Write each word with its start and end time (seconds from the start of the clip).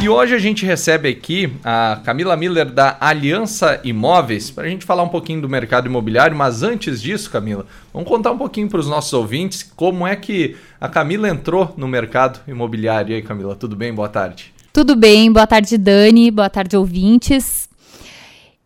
E 0.00 0.08
hoje 0.08 0.32
a 0.32 0.38
gente 0.38 0.64
recebe 0.64 1.08
aqui 1.08 1.52
a 1.64 2.00
Camila 2.04 2.36
Miller 2.36 2.70
da 2.70 2.96
Aliança 3.00 3.80
Imóveis 3.82 4.48
para 4.48 4.64
a 4.64 4.68
gente 4.68 4.84
falar 4.84 5.02
um 5.02 5.08
pouquinho 5.08 5.40
do 5.40 5.48
mercado 5.48 5.88
imobiliário. 5.88 6.36
Mas 6.36 6.62
antes 6.62 7.02
disso, 7.02 7.28
Camila, 7.28 7.66
vamos 7.92 8.08
contar 8.08 8.30
um 8.30 8.38
pouquinho 8.38 8.68
para 8.68 8.78
os 8.78 8.86
nossos 8.86 9.12
ouvintes 9.12 9.64
como 9.74 10.06
é 10.06 10.14
que 10.14 10.54
a 10.80 10.88
Camila 10.88 11.28
entrou 11.28 11.74
no 11.76 11.88
mercado 11.88 12.38
imobiliário. 12.46 13.10
E 13.10 13.16
aí, 13.16 13.22
Camila, 13.22 13.56
tudo 13.56 13.74
bem? 13.74 13.92
Boa 13.92 14.08
tarde. 14.08 14.54
Tudo 14.72 14.94
bem, 14.94 15.32
boa 15.32 15.48
tarde, 15.48 15.76
Dani, 15.76 16.30
boa 16.30 16.48
tarde, 16.48 16.76
ouvintes. 16.76 17.68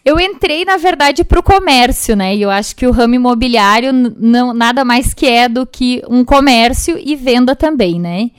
Eu 0.04 0.20
entrei, 0.20 0.66
na 0.66 0.76
verdade, 0.76 1.24
para 1.24 1.40
o 1.40 1.42
comércio, 1.42 2.14
né? 2.14 2.36
E 2.36 2.42
eu 2.42 2.50
acho 2.50 2.76
que 2.76 2.86
o 2.86 2.90
ramo 2.90 3.14
imobiliário 3.14 3.90
não 3.90 4.52
nada 4.52 4.84
mais 4.84 5.14
que 5.14 5.24
é 5.24 5.48
do 5.48 5.64
que 5.64 6.02
um 6.10 6.26
comércio 6.26 7.00
e 7.02 7.16
venda 7.16 7.56
também, 7.56 7.98
né? 7.98 8.30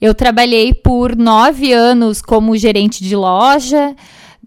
Eu 0.00 0.14
trabalhei 0.14 0.74
por 0.74 1.16
nove 1.16 1.72
anos 1.72 2.20
como 2.20 2.56
gerente 2.56 3.02
de 3.02 3.16
loja 3.16 3.94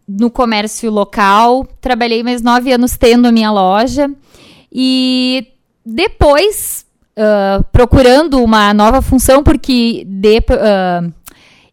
no 0.07 0.29
comércio 0.29 0.89
local. 0.91 1.67
Trabalhei 1.81 2.23
mais 2.23 2.41
nove 2.41 2.71
anos 2.71 2.97
tendo 2.97 3.27
a 3.27 3.31
minha 3.31 3.51
loja. 3.51 4.09
E 4.71 5.47
depois, 5.85 6.85
uh, 7.17 7.63
procurando 7.71 8.43
uma 8.43 8.73
nova 8.73 9.01
função, 9.01 9.43
porque 9.43 10.03
de, 10.05 10.37
uh, 10.39 11.13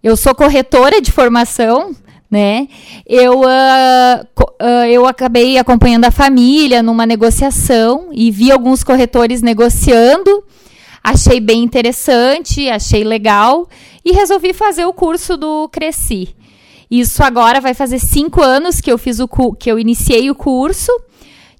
eu 0.02 0.16
sou 0.16 0.34
corretora 0.34 1.00
de 1.00 1.12
formação, 1.12 1.94
né? 2.30 2.68
Eu, 3.06 3.40
uh, 3.40 4.84
eu 4.90 5.06
acabei 5.06 5.58
acompanhando 5.58 6.04
a 6.04 6.10
família 6.10 6.82
numa 6.82 7.06
negociação 7.06 8.08
e 8.12 8.30
vi 8.30 8.50
alguns 8.50 8.82
corretores 8.82 9.42
negociando 9.42 10.44
Achei 11.06 11.38
bem 11.38 11.62
interessante, 11.62 12.70
achei 12.70 13.04
legal 13.04 13.68
e 14.02 14.12
resolvi 14.12 14.54
fazer 14.54 14.86
o 14.86 14.92
curso 14.94 15.36
do 15.36 15.68
Cresci. 15.68 16.34
Isso 16.90 17.22
agora 17.22 17.60
vai 17.60 17.74
fazer 17.74 17.98
cinco 17.98 18.40
anos 18.40 18.80
que 18.80 18.90
eu 18.90 18.96
fiz 18.96 19.20
o 19.20 19.28
que 19.28 19.70
eu 19.70 19.78
iniciei 19.78 20.30
o 20.30 20.34
curso. 20.34 20.90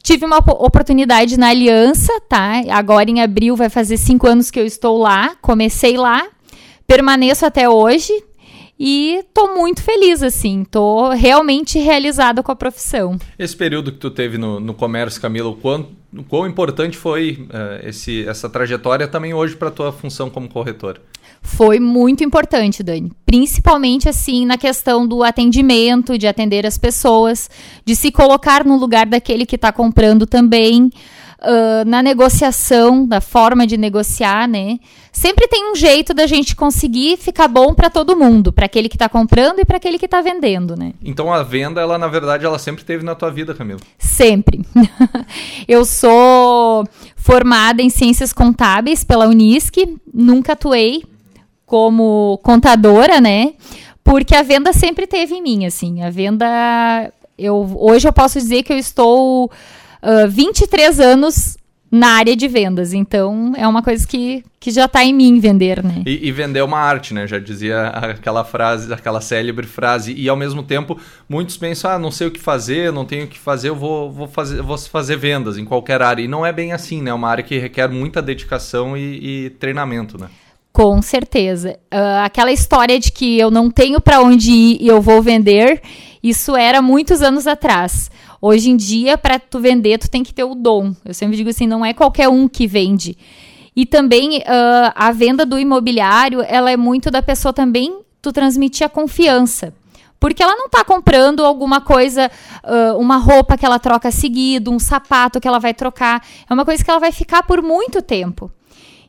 Tive 0.02 0.24
uma 0.24 0.38
oportunidade 0.38 1.38
na 1.38 1.48
Aliança, 1.48 2.12
tá? 2.26 2.62
Agora 2.70 3.10
em 3.10 3.20
abril 3.20 3.54
vai 3.54 3.68
fazer 3.68 3.98
cinco 3.98 4.26
anos 4.26 4.50
que 4.50 4.58
eu 4.58 4.64
estou 4.64 4.96
lá. 4.96 5.36
Comecei 5.42 5.98
lá, 5.98 6.26
permaneço 6.86 7.44
até 7.44 7.68
hoje 7.68 8.12
e 8.78 9.24
tô 9.32 9.54
muito 9.54 9.82
feliz, 9.82 10.22
assim. 10.22 10.64
Tô 10.68 11.10
realmente 11.10 11.78
realizada 11.78 12.42
com 12.42 12.50
a 12.50 12.56
profissão. 12.56 13.16
Esse 13.38 13.56
período 13.56 13.92
que 13.92 13.98
tu 13.98 14.10
teve 14.10 14.36
no, 14.36 14.58
no 14.58 14.74
comércio, 14.74 15.20
Camila, 15.20 15.48
o 15.48 15.56
quão, 15.56 15.88
o 16.12 16.24
quão 16.24 16.46
importante 16.46 16.96
foi 16.96 17.46
uh, 17.50 17.86
esse, 17.88 18.26
essa 18.26 18.48
trajetória 18.48 19.06
também 19.06 19.32
hoje 19.32 19.54
para 19.54 19.70
tua 19.70 19.92
função 19.92 20.28
como 20.28 20.48
corretora? 20.48 21.00
Foi 21.40 21.78
muito 21.78 22.24
importante, 22.24 22.82
Dani. 22.82 23.12
Principalmente, 23.24 24.08
assim, 24.08 24.46
na 24.46 24.56
questão 24.56 25.06
do 25.06 25.22
atendimento, 25.22 26.18
de 26.18 26.26
atender 26.26 26.66
as 26.66 26.78
pessoas, 26.78 27.50
de 27.84 27.94
se 27.94 28.10
colocar 28.10 28.64
no 28.64 28.76
lugar 28.76 29.06
daquele 29.06 29.46
que 29.46 29.56
está 29.56 29.70
comprando 29.70 30.26
também 30.26 30.90
uh, 31.44 31.88
na 31.88 32.02
negociação, 32.02 33.06
da 33.06 33.20
forma 33.20 33.66
de 33.66 33.76
negociar, 33.76 34.48
né? 34.48 34.78
Sempre 35.12 35.46
tem 35.46 35.70
um 35.70 35.76
jeito 35.76 36.12
da 36.12 36.26
gente 36.26 36.56
conseguir 36.56 37.16
ficar 37.16 37.46
bom 37.46 37.72
para 37.72 37.88
todo 37.88 38.16
mundo, 38.16 38.52
para 38.52 38.66
aquele 38.66 38.88
que 38.88 38.96
está 38.96 39.08
comprando 39.08 39.60
e 39.60 39.64
para 39.64 39.76
aquele 39.76 39.98
que 39.98 40.06
está 40.06 40.20
vendendo, 40.20 40.76
né? 40.76 40.92
Então 41.02 41.32
a 41.32 41.42
venda, 41.42 41.80
ela 41.80 41.96
na 41.96 42.08
verdade, 42.08 42.44
ela 42.44 42.58
sempre 42.58 42.84
teve 42.84 43.04
na 43.04 43.14
tua 43.14 43.30
vida, 43.30 43.54
Camila? 43.54 43.80
Sempre. 43.98 44.64
Eu 45.68 45.84
sou 45.84 46.84
formada 47.16 47.80
em 47.80 47.90
ciências 47.90 48.32
contábeis 48.32 49.04
pela 49.04 49.28
Unisc, 49.28 49.76
nunca 50.12 50.52
atuei 50.52 51.04
como 51.64 52.38
contadora, 52.42 53.20
né? 53.20 53.54
Porque 54.02 54.34
a 54.34 54.42
venda 54.42 54.72
sempre 54.72 55.06
teve 55.06 55.34
em 55.34 55.42
mim, 55.42 55.64
assim. 55.64 56.02
A 56.02 56.10
venda 56.10 57.12
eu 57.38 57.68
hoje 57.76 58.06
eu 58.06 58.12
posso 58.12 58.38
dizer 58.38 58.62
que 58.62 58.72
eu 58.72 58.78
estou 58.78 59.50
uh, 60.04 60.28
23 60.28 61.00
anos 61.00 61.56
na 61.94 62.08
área 62.16 62.34
de 62.34 62.48
vendas. 62.48 62.92
Então, 62.92 63.52
é 63.56 63.66
uma 63.68 63.80
coisa 63.80 64.04
que, 64.04 64.44
que 64.58 64.72
já 64.72 64.86
está 64.86 65.04
em 65.04 65.14
mim 65.14 65.38
vender, 65.38 65.82
né? 65.82 66.02
E, 66.04 66.26
e, 66.26 66.32
vender 66.32 66.58
é 66.58 66.64
uma 66.64 66.78
arte, 66.78 67.14
né? 67.14 67.24
Já 67.24 67.38
dizia 67.38 67.86
aquela 67.86 68.44
frase, 68.44 68.92
aquela 68.92 69.20
célebre 69.20 69.64
frase. 69.64 70.12
E 70.12 70.28
ao 70.28 70.36
mesmo 70.36 70.64
tempo, 70.64 70.98
muitos 71.28 71.56
pensam, 71.56 71.92
ah, 71.92 71.98
não 71.98 72.10
sei 72.10 72.26
o 72.26 72.30
que 72.32 72.40
fazer, 72.40 72.92
não 72.92 73.04
tenho 73.04 73.26
o 73.26 73.28
que 73.28 73.38
fazer, 73.38 73.68
eu 73.68 73.76
vou, 73.76 74.10
vou, 74.10 74.26
fazer, 74.26 74.60
vou 74.60 74.76
fazer 74.76 75.16
vendas 75.16 75.56
em 75.56 75.64
qualquer 75.64 76.02
área. 76.02 76.22
E 76.22 76.26
não 76.26 76.44
é 76.44 76.52
bem 76.52 76.72
assim, 76.72 77.00
né? 77.00 77.10
É 77.10 77.14
uma 77.14 77.28
área 77.28 77.44
que 77.44 77.56
requer 77.58 77.88
muita 77.88 78.20
dedicação 78.20 78.96
e, 78.96 79.46
e 79.46 79.50
treinamento, 79.50 80.18
né? 80.18 80.28
Com 80.72 81.00
certeza. 81.00 81.78
Uh, 81.94 82.24
aquela 82.24 82.50
história 82.50 82.98
de 82.98 83.12
que 83.12 83.38
eu 83.38 83.48
não 83.48 83.70
tenho 83.70 84.00
para 84.00 84.20
onde 84.20 84.50
ir 84.50 84.78
e 84.80 84.88
eu 84.88 85.00
vou 85.00 85.22
vender, 85.22 85.80
isso 86.20 86.56
era 86.56 86.82
muitos 86.82 87.22
anos 87.22 87.46
atrás. 87.46 88.10
Hoje 88.46 88.68
em 88.68 88.76
dia, 88.76 89.16
para 89.16 89.38
tu 89.38 89.58
vender, 89.58 89.96
tu 89.96 90.10
tem 90.10 90.22
que 90.22 90.34
ter 90.34 90.44
o 90.44 90.54
dom. 90.54 90.94
Eu 91.02 91.14
sempre 91.14 91.34
digo 91.34 91.48
assim, 91.48 91.66
não 91.66 91.82
é 91.82 91.94
qualquer 91.94 92.28
um 92.28 92.46
que 92.46 92.66
vende. 92.66 93.16
E 93.74 93.86
também 93.86 94.40
uh, 94.40 94.92
a 94.94 95.10
venda 95.12 95.46
do 95.46 95.58
imobiliário, 95.58 96.42
ela 96.46 96.70
é 96.70 96.76
muito 96.76 97.10
da 97.10 97.22
pessoa 97.22 97.54
também 97.54 98.00
tu 98.20 98.34
transmitir 98.34 98.86
a 98.86 98.90
confiança. 98.90 99.72
Porque 100.20 100.42
ela 100.42 100.54
não 100.56 100.66
está 100.66 100.84
comprando 100.84 101.42
alguma 101.42 101.80
coisa, 101.80 102.30
uh, 102.62 102.98
uma 102.98 103.16
roupa 103.16 103.56
que 103.56 103.64
ela 103.64 103.78
troca 103.78 104.10
seguido, 104.10 104.70
um 104.70 104.78
sapato 104.78 105.40
que 105.40 105.48
ela 105.48 105.58
vai 105.58 105.72
trocar. 105.72 106.22
É 106.46 106.52
uma 106.52 106.66
coisa 106.66 106.84
que 106.84 106.90
ela 106.90 107.00
vai 107.00 107.12
ficar 107.12 107.44
por 107.44 107.62
muito 107.62 108.02
tempo. 108.02 108.52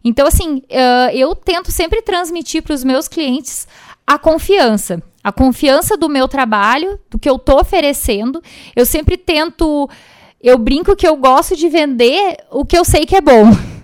Então, 0.01 0.25
assim, 0.25 0.59
uh, 0.59 1.11
eu 1.13 1.35
tento 1.35 1.73
sempre 1.73 2.01
transmitir 2.01 2.63
para 2.63 2.73
os 2.73 2.85
meus 2.85 3.09
clientes 3.09 3.67
a 4.07 4.17
confiança 4.17 5.03
a 5.25 5.31
confiança 5.31 5.97
do 5.97 6.07
meu 6.07 6.27
trabalho, 6.27 6.99
do 7.09 7.17
que 7.17 7.27
eu 7.27 7.39
tô 7.39 7.59
oferecendo. 7.59 8.43
Eu 8.75 8.85
sempre 8.85 9.17
tento. 9.17 9.89
Eu 10.39 10.55
brinco 10.59 10.95
que 10.95 11.07
eu 11.07 11.17
gosto 11.17 11.55
de 11.55 11.67
vender 11.67 12.37
o 12.51 12.63
que 12.63 12.77
eu 12.77 12.85
sei 12.85 13.07
que 13.07 13.15
é 13.15 13.21
bom. 13.21 13.45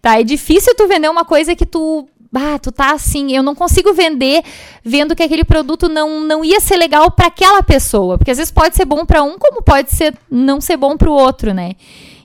Tá? 0.00 0.20
É 0.20 0.22
difícil 0.22 0.74
tu 0.74 0.86
vender 0.86 1.08
uma 1.08 1.24
coisa 1.24 1.54
que 1.54 1.66
tu. 1.66 2.08
Ah, 2.34 2.58
tu 2.58 2.70
tá 2.70 2.92
assim, 2.92 3.34
eu 3.34 3.42
não 3.42 3.54
consigo 3.54 3.92
vender 3.92 4.42
vendo 4.84 5.16
que 5.16 5.22
aquele 5.22 5.44
produto 5.44 5.88
não, 5.88 6.20
não 6.20 6.44
ia 6.44 6.60
ser 6.60 6.76
legal 6.76 7.10
para 7.10 7.26
aquela 7.26 7.62
pessoa, 7.62 8.18
porque 8.18 8.30
às 8.30 8.36
vezes 8.36 8.52
pode 8.52 8.76
ser 8.76 8.84
bom 8.84 9.06
para 9.06 9.22
um, 9.22 9.38
como 9.38 9.62
pode 9.62 9.90
ser 9.90 10.14
não 10.30 10.60
ser 10.60 10.76
bom 10.76 10.96
para 10.96 11.08
o 11.08 11.14
outro, 11.14 11.54
né? 11.54 11.72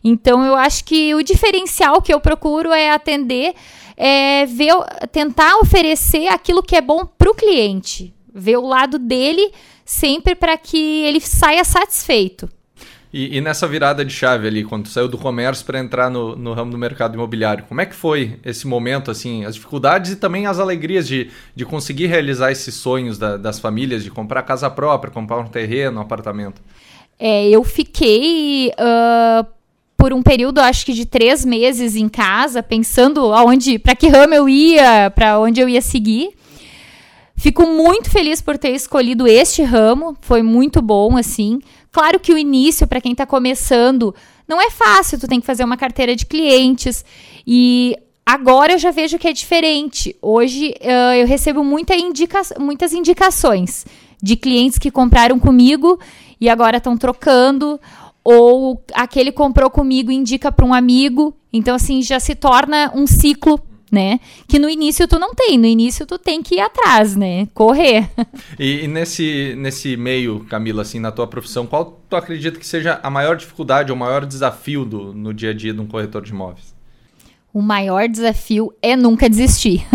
Então 0.03 0.45
eu 0.45 0.55
acho 0.55 0.83
que 0.83 1.15
o 1.15 1.23
diferencial 1.23 2.01
que 2.01 2.13
eu 2.13 2.19
procuro 2.19 2.71
é 2.71 2.89
atender, 2.91 3.53
é 3.95 4.45
ver, 4.45 4.73
tentar 5.11 5.57
oferecer 5.57 6.27
aquilo 6.27 6.63
que 6.63 6.75
é 6.75 6.81
bom 6.81 7.05
para 7.05 7.31
o 7.31 7.35
cliente, 7.35 8.13
ver 8.33 8.57
o 8.57 8.67
lado 8.67 8.97
dele 8.97 9.51
sempre 9.85 10.35
para 10.35 10.57
que 10.57 11.03
ele 11.03 11.19
saia 11.19 11.63
satisfeito. 11.63 12.49
E, 13.13 13.37
e, 13.37 13.41
nessa 13.41 13.67
virada 13.67 14.05
de 14.05 14.13
chave 14.13 14.47
ali, 14.47 14.63
quando 14.63 14.83
tu 14.83 14.89
saiu 14.89 15.09
do 15.09 15.17
comércio 15.17 15.65
para 15.65 15.77
entrar 15.79 16.09
no, 16.09 16.33
no, 16.33 16.53
ramo 16.53 16.71
do 16.71 16.77
mercado 16.77 17.13
imobiliário, 17.13 17.65
como 17.67 17.81
é 17.81 17.85
que 17.85 17.93
foi 17.93 18.39
esse 18.45 18.65
momento, 18.65 19.11
assim, 19.11 19.43
as 19.43 19.55
dificuldades 19.55 20.13
e 20.13 20.15
também 20.15 20.47
as 20.47 20.59
alegrias 20.59 21.05
de, 21.05 21.29
de 21.53 21.65
conseguir 21.65 22.07
realizar 22.07 22.53
esses 22.53 22.73
sonhos 22.73 23.17
da, 23.17 23.35
das 23.35 23.59
famílias, 23.59 24.01
de 24.01 24.09
comprar 24.09 24.43
casa 24.43 24.69
própria, 24.69 25.11
comprar 25.11 25.39
um 25.39 25.47
terreno, 25.47 25.99
um 25.99 26.01
apartamento? 26.01 26.61
É, 27.19 27.49
eu 27.49 27.65
fiquei 27.65 28.69
uh, 28.69 29.45
por 29.97 30.13
um 30.13 30.23
período, 30.23 30.59
acho 30.59 30.85
que 30.85 30.93
de 30.93 31.05
três 31.05 31.43
meses 31.43 31.97
em 31.97 32.07
casa, 32.07 32.63
pensando 32.63 33.33
aonde, 33.33 33.77
para 33.77 33.93
que 33.93 34.07
ramo 34.07 34.33
eu 34.33 34.47
ia, 34.47 35.11
para 35.13 35.37
onde 35.37 35.59
eu 35.59 35.67
ia 35.67 35.81
seguir. 35.81 36.31
Fico 37.41 37.65
muito 37.65 38.07
feliz 38.11 38.39
por 38.39 38.55
ter 38.55 38.69
escolhido 38.69 39.27
este 39.27 39.63
ramo, 39.63 40.15
foi 40.21 40.43
muito 40.43 40.79
bom, 40.79 41.17
assim. 41.17 41.59
Claro 41.91 42.19
que 42.19 42.31
o 42.31 42.37
início, 42.37 42.85
para 42.85 43.01
quem 43.01 43.13
está 43.13 43.25
começando, 43.25 44.13
não 44.47 44.61
é 44.61 44.69
fácil, 44.69 45.19
tu 45.19 45.27
tem 45.27 45.39
que 45.39 45.45
fazer 45.47 45.63
uma 45.63 45.75
carteira 45.75 46.15
de 46.15 46.23
clientes 46.23 47.03
e 47.47 47.97
agora 48.23 48.73
eu 48.73 48.77
já 48.77 48.91
vejo 48.91 49.17
que 49.17 49.27
é 49.27 49.33
diferente. 49.33 50.15
Hoje 50.21 50.75
uh, 50.81 51.15
eu 51.15 51.25
recebo 51.25 51.63
muita 51.63 51.95
indica 51.95 52.43
muitas 52.59 52.93
indicações 52.93 53.87
de 54.21 54.35
clientes 54.35 54.77
que 54.77 54.91
compraram 54.91 55.39
comigo 55.39 55.99
e 56.39 56.47
agora 56.47 56.77
estão 56.77 56.95
trocando, 56.95 57.81
ou 58.23 58.83
aquele 58.93 59.31
comprou 59.31 59.71
comigo 59.71 60.11
indica 60.11 60.51
para 60.51 60.63
um 60.63 60.75
amigo. 60.75 61.35
Então, 61.51 61.73
assim, 61.73 62.03
já 62.03 62.19
se 62.19 62.35
torna 62.35 62.91
um 62.93 63.07
ciclo 63.07 63.59
né? 63.91 64.19
Que 64.47 64.57
no 64.57 64.69
início 64.69 65.07
tu 65.07 65.19
não 65.19 65.35
tem, 65.35 65.57
no 65.57 65.65
início 65.65 66.05
tu 66.05 66.17
tem 66.17 66.41
que 66.41 66.55
ir 66.55 66.61
atrás, 66.61 67.15
né? 67.15 67.47
Correr. 67.53 68.09
E, 68.59 68.83
e, 68.83 68.87
nesse, 68.87 69.55
nesse 69.57 69.97
meio, 69.97 70.41
Camila, 70.41 70.83
assim, 70.83 70.99
na 70.99 71.11
tua 71.11 71.25
profissão, 71.25 71.65
qual 71.65 71.99
tu 72.07 72.15
acredita 72.15 72.59
que 72.59 72.65
seja 72.65 72.99
a 73.01 73.09
maior 73.09 73.35
dificuldade 73.35 73.91
ou 73.91 73.95
o 73.95 73.99
maior 73.99 74.25
desafio 74.25 74.85
do, 74.85 75.13
no 75.13 75.33
dia 75.33 75.49
a 75.49 75.53
dia 75.53 75.73
de 75.73 75.81
um 75.81 75.87
corretor 75.87 76.21
de 76.21 76.31
imóveis? 76.31 76.75
O 77.53 77.61
maior 77.61 78.07
desafio 78.07 78.71
é 78.81 78.95
nunca 78.95 79.27
desistir. 79.29 79.85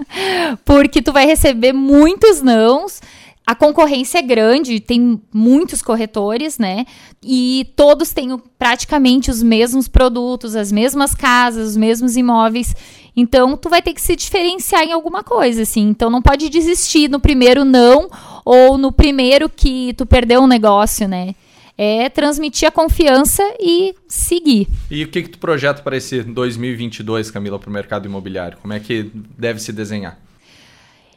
Porque 0.64 1.02
tu 1.02 1.12
vai 1.12 1.26
receber 1.26 1.72
muitos 1.72 2.40
nãos, 2.42 3.00
a 3.46 3.54
concorrência 3.54 4.18
é 4.18 4.22
grande, 4.22 4.80
tem 4.80 5.22
muitos 5.32 5.80
corretores, 5.80 6.58
né? 6.58 6.84
E 7.22 7.70
todos 7.76 8.12
têm 8.12 8.36
praticamente 8.58 9.30
os 9.30 9.40
mesmos 9.40 9.86
produtos, 9.86 10.56
as 10.56 10.72
mesmas 10.72 11.14
casas, 11.14 11.68
os 11.70 11.76
mesmos 11.76 12.16
imóveis. 12.16 12.74
Então, 13.16 13.56
tu 13.56 13.70
vai 13.70 13.80
ter 13.80 13.94
que 13.94 14.00
se 14.00 14.14
diferenciar 14.14 14.82
em 14.82 14.92
alguma 14.92 15.24
coisa, 15.24 15.62
assim. 15.62 15.88
Então, 15.88 16.10
não 16.10 16.20
pode 16.20 16.50
desistir 16.50 17.08
no 17.08 17.18
primeiro 17.18 17.64
não 17.64 18.10
ou 18.44 18.76
no 18.76 18.92
primeiro 18.92 19.48
que 19.48 19.94
tu 19.94 20.04
perdeu 20.04 20.42
um 20.42 20.46
negócio, 20.46 21.08
né? 21.08 21.34
É 21.78 22.08
transmitir 22.10 22.68
a 22.68 22.70
confiança 22.70 23.42
e 23.58 23.94
seguir. 24.06 24.68
E 24.90 25.02
o 25.02 25.08
que, 25.08 25.22
que 25.22 25.30
tu 25.30 25.38
projeta 25.38 25.82
para 25.82 25.96
esse 25.96 26.22
2022, 26.22 27.30
Camila, 27.30 27.58
para 27.58 27.70
o 27.70 27.72
mercado 27.72 28.06
imobiliário? 28.06 28.58
Como 28.60 28.72
é 28.72 28.80
que 28.80 29.10
deve 29.38 29.60
se 29.60 29.72
desenhar? 29.72 30.18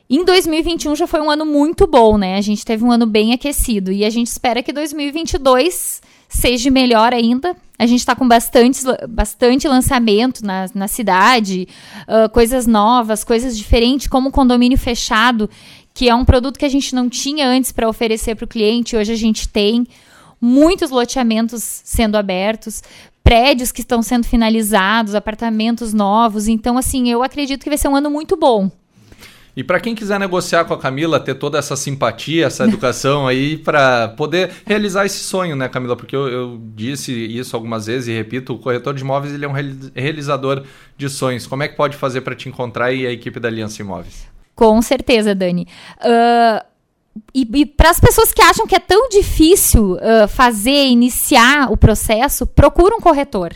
Em 0.10 0.25
2021 0.25 0.95
já 0.95 1.06
foi 1.06 1.22
um 1.22 1.30
ano 1.30 1.45
muito 1.45 1.86
bom, 1.86 2.18
né? 2.18 2.36
A 2.36 2.42
gente 2.42 2.66
teve 2.66 2.84
um 2.84 2.92
ano 2.92 3.06
bem 3.06 3.31
aquecido 3.31 3.92
e 3.92 4.04
a 4.04 4.10
gente 4.10 4.28
espera 4.28 4.63
que 4.63 4.74
2022 4.74 6.02
seja 6.28 6.72
melhor 6.72 7.13
ainda. 7.13 7.56
A 7.80 7.86
gente 7.86 8.02
está 8.02 8.14
com 8.14 8.28
bastante, 8.28 8.81
bastante 9.08 9.66
lançamento 9.66 10.46
na, 10.46 10.66
na 10.76 10.88
cidade, 10.90 11.66
uh, 12.02 12.30
coisas 12.30 12.68
novas, 12.68 13.24
coisas 13.24 13.58
diferentes, 13.58 14.06
como 14.06 14.28
o 14.28 14.31
condomínio 14.34 14.78
fechado, 14.78 15.50
que 15.94 16.10
é 16.10 16.14
um 16.14 16.26
produto 16.26 16.60
que 16.60 16.66
a 16.66 16.70
gente 16.70 16.94
não 16.94 17.08
tinha 17.08 17.48
antes 17.48 17.72
para 17.72 17.88
oferecer 17.88 18.36
para 18.36 18.44
o 18.44 18.48
cliente, 18.48 18.98
hoje 18.98 19.14
a 19.14 19.18
gente 19.18 19.48
tem. 19.48 19.88
Muitos 20.42 20.90
loteamentos 20.90 21.62
sendo 21.64 22.16
abertos, 22.16 22.81
prédios 23.24 23.72
que 23.72 23.81
estão 23.81 24.02
sendo 24.02 24.26
finalizados, 24.26 25.16
apartamentos 25.16 25.94
novos. 25.94 26.48
Então, 26.48 26.78
assim, 26.78 27.10
eu 27.10 27.22
acredito 27.22 27.64
que 27.64 27.70
vai 27.70 27.78
ser 27.78 27.88
um 27.88 27.96
ano 27.96 28.10
muito 28.10 28.36
bom. 28.36 28.72
E 29.56 29.63
para 29.63 29.80
quem 29.80 29.96
quiser 29.96 30.19
negociar 30.19 30.66
com 30.66 30.74
a 30.74 30.78
Camila, 30.78 31.19
ter 31.19 31.36
toda 31.36 31.57
essa 31.57 31.75
simpatia, 31.75 32.46
essa 32.46 32.63
educação 32.63 33.28
aí 33.28 33.57
para 33.57 34.10
poder 34.10 34.51
realizar 34.66 35.06
esse 35.06 35.19
sonho, 35.19 35.56
né, 35.56 35.68
Camila? 35.68 35.96
Porque 35.96 36.16
eu, 36.16 36.28
eu, 36.28 36.62
disse 36.75 37.12
isso 37.12 37.56
algumas 37.56 37.88
vezes 37.88 38.07
e 38.07 38.13
repito, 38.13 38.54
o 38.54 38.60
corretor 38.60 38.94
de 38.94 39.01
imóveis 39.01 39.34
ele 39.34 39.46
é 39.46 39.48
um 39.48 39.54
realizador 39.96 40.63
de 40.98 41.10
sonhos. 41.10 41.48
Como 41.48 41.63
é 41.63 41.68
que 41.68 41.75
pode 41.75 41.98
fazer 41.98 42.22
para 42.22 42.36
te 42.36 42.48
encontrar 42.48 42.94
e 42.94 43.06
a 43.06 43.12
equipe 43.12 43.40
da 43.40 43.48
Aliança 43.48 43.81
Imóveis? 43.81 44.28
Com 44.56 44.81
certeza, 44.81 45.34
Dani. 45.34 45.68
Uh, 46.00 46.66
e, 47.34 47.48
e 47.54 47.66
para 47.66 47.90
as 47.90 48.00
pessoas 48.00 48.31
que 48.31 48.42
acham 48.42 48.68
que 48.68 48.75
é 48.75 48.80
tão 48.80 49.10
difícil 49.10 49.94
uh, 49.94 50.28
fazer, 50.28 50.88
iniciar 50.88 51.72
o 51.72 51.78
processo, 51.78 52.45
procura 52.45 52.95
um 52.95 53.00
corretor. 53.00 53.54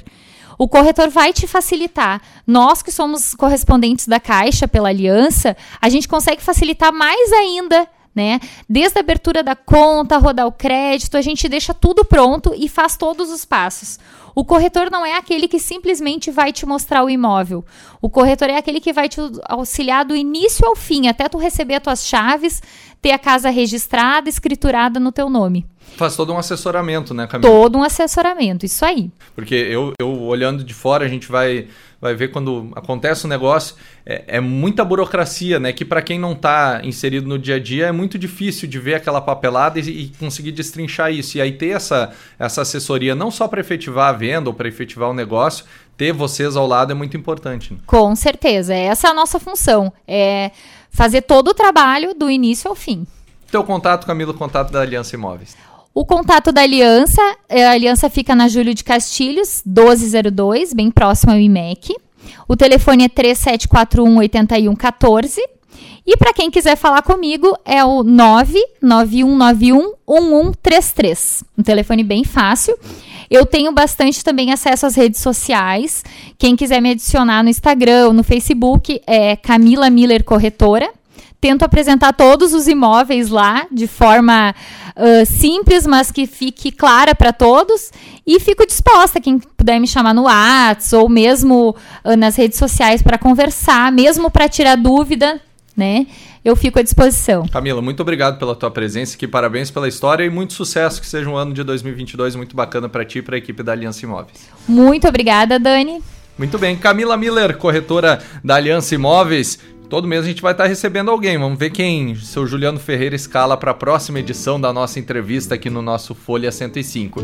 O 0.64 0.68
corretor 0.70 1.10
vai 1.10 1.34
te 1.34 1.46
facilitar. 1.46 2.22
Nós 2.48 2.82
que 2.82 2.90
somos 2.90 3.36
correspondentes 3.36 4.08
da 4.08 4.18
Caixa 4.18 4.66
pela 4.66 4.88
aliança, 4.88 5.58
a 5.82 5.90
gente 5.90 6.08
consegue 6.08 6.42
facilitar 6.42 6.94
mais 6.94 7.34
ainda 7.34 7.86
né? 8.16 8.40
Desde 8.70 9.00
a 9.00 9.02
abertura 9.02 9.42
da 9.42 9.56
conta, 9.56 10.20
rodar 10.20 10.46
o 10.46 10.52
crédito, 10.52 11.18
a 11.18 11.22
gente 11.22 11.50
deixa 11.50 11.74
tudo 11.74 12.06
pronto 12.06 12.54
e 12.56 12.70
faz 12.70 12.96
todos 12.96 13.32
os 13.32 13.44
passos. 13.44 14.00
O 14.36 14.46
corretor 14.46 14.92
não 14.92 15.06
é 15.06 15.18
aquele 15.18 15.48
que 15.48 15.60
simplesmente 15.60 16.30
vai 16.30 16.54
te 16.54 16.66
mostrar 16.66 17.04
o 17.04 17.10
imóvel. 17.10 17.66
O 18.02 18.10
corretor 18.10 18.52
é 18.52 18.58
aquele 18.58 18.80
que 18.80 18.94
vai 18.94 19.10
te 19.10 19.20
auxiliar 19.46 20.06
do 20.06 20.16
início 20.16 20.66
ao 20.68 20.76
fim, 20.76 21.08
até 21.08 21.28
tu 21.28 21.38
receber 21.40 21.76
as 21.76 21.84
tuas 21.84 22.06
chaves, 22.06 22.62
ter 23.02 23.12
a 23.12 23.20
casa 23.20 23.50
registrada, 23.50 24.30
escriturada 24.30 25.00
no 25.00 25.12
teu 25.12 25.28
nome. 25.30 25.66
Faz 25.96 26.16
todo 26.16 26.34
um 26.34 26.38
assessoramento, 26.38 27.14
né, 27.14 27.28
Camila? 27.28 27.52
Todo 27.52 27.78
um 27.78 27.84
assessoramento, 27.84 28.66
isso 28.66 28.84
aí. 28.84 29.12
Porque 29.36 29.56
eu, 29.56 29.94
eu 30.00 30.22
olhando 30.24 30.64
de 30.64 30.74
fora, 30.74 31.06
a 31.06 31.08
gente 31.08 31.32
vai, 31.32 31.68
vai 32.02 32.16
ver 32.16 32.30
quando 32.30 32.72
acontece 32.76 33.26
um 33.26 33.30
negócio, 33.30 33.76
é, 34.06 34.24
é 34.28 34.40
muita 34.40 34.84
burocracia, 34.84 35.60
né? 35.60 35.72
Que 35.72 35.86
para 35.86 36.02
quem 36.02 36.18
não 36.20 36.34
está 36.34 36.82
inserido 36.84 37.28
no 37.28 37.38
dia 37.38 37.56
a 37.56 37.60
dia 37.60 37.88
é 37.88 37.92
muito 37.92 38.18
difícil 38.18 38.68
de 38.68 38.80
ver 38.80 38.96
aquela 38.96 39.22
papelada 39.22 39.80
e, 39.80 39.84
e 39.84 40.08
conseguir 40.20 40.52
destrinchar 40.52 41.12
isso. 41.12 41.38
E 41.38 41.42
aí 41.42 41.52
ter 41.52 41.70
essa, 41.70 42.12
essa 42.40 42.62
assessoria, 42.62 43.14
não 43.14 43.30
só 43.30 43.48
para 43.48 43.62
efetivar 43.62 44.10
a 44.10 44.14
venda 44.14 44.50
ou 44.50 44.54
para 44.54 44.68
efetivar 44.68 45.10
o 45.10 45.14
negócio, 45.14 45.66
ter 45.96 46.12
vocês 46.12 46.56
ao 46.56 46.68
lado 46.68 46.92
é 46.92 46.96
muito 46.96 47.16
importante. 47.16 47.74
Né? 47.74 47.80
Com 47.86 48.16
certeza, 48.16 48.74
essa 48.74 49.08
é 49.08 49.12
a 49.12 49.14
nossa 49.14 49.40
função. 49.40 49.94
É 50.08 50.52
fazer 50.90 51.22
todo 51.24 51.50
o 51.50 51.54
trabalho 51.54 52.14
do 52.14 52.30
início 52.30 52.70
ao 52.70 52.76
fim. 52.76 53.06
Teu 53.52 53.64
contato, 53.64 54.08
Camila, 54.08 54.34
contato 54.34 54.72
da 54.72 54.82
Aliança 54.82 55.16
Imóveis. 55.16 55.56
O 55.96 56.04
contato 56.06 56.52
da 56.52 56.62
Aliança, 56.64 57.22
é, 57.48 57.68
a 57.68 57.72
Aliança 57.72 58.10
fica 58.10 58.34
na 58.34 58.48
Júlio 58.48 58.74
de 58.74 58.84
Castilhos, 58.84 59.62
1202, 59.64 60.74
bem 60.74 60.90
próximo 60.90 61.32
ao 61.32 61.40
IMEC. 61.40 61.96
O 62.48 62.56
telefone 62.56 63.04
é 63.04 63.10
3741 63.10 64.18
8114. 64.18 65.40
E 66.06 66.18
para 66.18 66.34
quem 66.34 66.50
quiser 66.50 66.76
falar 66.76 67.04
comigo, 67.04 67.56
é 67.64 67.86
o 67.86 68.04
99191 68.04 69.94
1133. 70.08 71.44
Um 71.58 71.62
telefone 71.62 72.04
bem 72.04 72.24
fácil. 72.24 72.76
Eu 73.30 73.46
tenho 73.46 73.72
bastante 73.72 74.24
também 74.24 74.52
acesso 74.52 74.88
às 74.88 74.96
redes 74.96 75.22
sociais. 75.22 76.04
Quem 76.40 76.56
quiser 76.56 76.82
me 76.82 76.90
adicionar 76.92 77.44
no 77.44 77.50
Instagram 77.50 78.14
no 78.14 78.24
Facebook 78.24 79.00
é 79.06 79.36
Camila 79.36 79.92
Miller 79.92 80.24
Corretora 80.24 80.90
tento 81.44 81.64
apresentar 81.64 82.14
todos 82.14 82.54
os 82.54 82.70
imóveis 82.70 83.28
lá 83.28 83.68
de 83.70 83.86
forma 83.86 84.56
uh, 84.96 85.26
simples, 85.26 85.86
mas 85.86 86.10
que 86.10 86.26
fique 86.26 86.72
clara 86.72 87.14
para 87.14 87.34
todos. 87.34 87.92
E 88.26 88.40
fico 88.40 88.66
disposta, 88.66 89.20
quem 89.20 89.38
puder 89.38 89.78
me 89.78 89.86
chamar 89.86 90.14
no 90.14 90.22
WhatsApp 90.24 91.04
ou 91.04 91.10
mesmo 91.10 91.76
uh, 92.06 92.16
nas 92.16 92.38
redes 92.38 92.58
sociais 92.58 93.02
para 93.02 93.18
conversar, 93.18 93.92
mesmo 93.92 94.32
para 94.32 94.48
tirar 94.48 94.78
dúvida, 94.78 95.42
né? 95.76 96.08
Eu 96.46 96.56
fico 96.56 96.80
à 96.80 96.82
disposição. 96.82 97.46
Camila, 97.50 97.82
muito 97.82 98.00
obrigado 98.00 98.40
pela 98.40 98.56
tua 98.56 98.72
presença 98.72 99.16
aqui, 99.16 99.28
parabéns 99.28 99.70
pela 99.70 99.90
história 99.90 100.24
e 100.24 100.30
muito 100.30 100.54
sucesso, 100.54 101.02
que 101.02 101.08
seja 101.08 101.30
um 101.30 101.36
ano 101.36 101.54
de 101.54 101.62
2022 101.62 102.38
muito 102.38 102.56
bacana 102.56 102.88
para 102.88 103.04
ti 103.04 103.20
e 103.20 103.22
para 103.22 103.36
a 103.36 103.38
equipe 103.38 103.62
da 103.62 103.74
Aliança 103.74 104.06
Imóveis. 104.06 104.48
Muito 104.66 105.10
obrigada, 105.10 105.60
Dani. 105.60 106.02
Muito 106.38 106.58
bem, 106.58 106.76
Camila 106.76 107.16
Miller, 107.16 107.58
corretora 107.58 108.24
da 108.44 108.56
Aliança 108.56 108.96
Imóveis 108.96 109.60
todo 109.94 110.08
mês 110.08 110.24
a 110.24 110.28
gente 110.28 110.42
vai 110.42 110.54
estar 110.54 110.66
recebendo 110.66 111.12
alguém. 111.12 111.38
Vamos 111.38 111.60
ver 111.60 111.70
quem 111.70 112.16
seu 112.16 112.48
Juliano 112.48 112.80
Ferreira 112.80 113.16
escala 113.16 113.56
para 113.56 113.70
a 113.70 113.76
próxima 113.76 114.20
edição 114.20 114.60
da 114.60 114.74
nossa 114.74 114.98
entrevista 114.98 115.54
aqui 115.54 115.70
no 115.70 115.84
nosso 115.84 116.16
Folha 116.16 116.52
105. 116.52 117.22